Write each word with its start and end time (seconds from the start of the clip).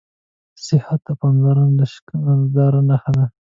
صحت 0.65 0.99
ته 1.05 1.13
پاملرنه 1.19 1.73
د 1.79 1.81
شکرګذارۍ 1.93 2.81
نښه 2.89 3.11
ده 3.17 3.25